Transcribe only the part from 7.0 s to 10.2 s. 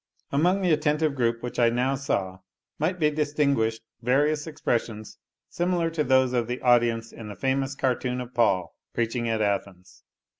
in the famous cartoon of Paul preaching at Athens.